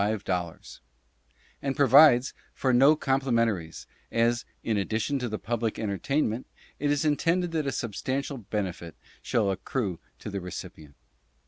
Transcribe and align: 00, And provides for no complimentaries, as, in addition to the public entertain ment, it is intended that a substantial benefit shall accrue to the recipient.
00, 0.01 0.59
And 1.61 1.75
provides 1.75 2.33
for 2.55 2.73
no 2.73 2.95
complimentaries, 2.95 3.85
as, 4.11 4.45
in 4.63 4.75
addition 4.75 5.19
to 5.19 5.29
the 5.29 5.37
public 5.37 5.77
entertain 5.77 6.27
ment, 6.27 6.47
it 6.79 6.89
is 6.89 7.05
intended 7.05 7.51
that 7.51 7.67
a 7.67 7.71
substantial 7.71 8.39
benefit 8.39 8.95
shall 9.21 9.51
accrue 9.51 9.99
to 10.17 10.31
the 10.31 10.41
recipient. 10.41 10.95